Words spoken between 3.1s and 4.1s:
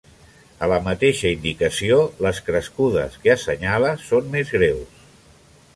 que assenyala